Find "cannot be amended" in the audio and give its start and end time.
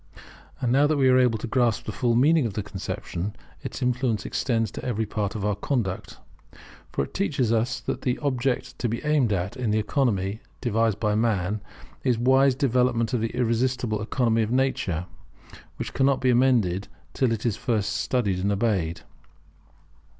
15.93-16.87